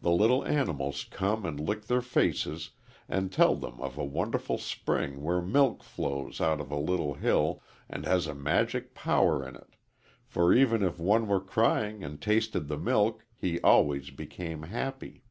[0.00, 2.70] The little animals come and lick their faces
[3.08, 7.62] and tell them of a wonderful spring where milk flows out of a little hill
[7.88, 9.76] and has a magic power in it,
[10.26, 15.22] for even if one were crying and tasted the milk he always became happy.